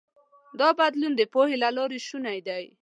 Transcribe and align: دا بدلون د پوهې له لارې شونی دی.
دا 0.59 0.69
بدلون 0.79 1.13
د 1.15 1.21
پوهې 1.33 1.55
له 1.63 1.69
لارې 1.77 1.99
شونی 2.07 2.39
دی. 2.47 2.65